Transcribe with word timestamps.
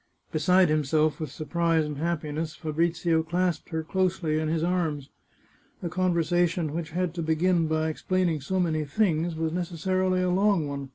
"Beside 0.30 0.68
himself 0.68 1.18
with 1.18 1.32
surprise 1.32 1.84
and 1.84 1.96
happiness, 1.98 2.54
Fabrizio 2.54 3.24
clasped 3.24 3.70
her 3.70 3.82
closely 3.82 4.38
in 4.38 4.46
his 4.46 4.62
arms. 4.62 5.10
A 5.82 5.88
conversation 5.88 6.72
which 6.72 6.90
had 6.90 7.12
to 7.14 7.20
begin 7.22 7.66
by 7.66 7.88
explaining 7.88 8.40
so 8.40 8.60
many 8.60 8.84
things 8.84 9.34
was 9.34 9.52
necessarily 9.52 10.22
a 10.22 10.30
long 10.30 10.68
one. 10.68 10.90